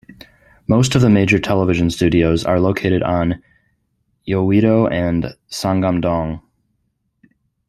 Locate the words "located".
2.59-3.03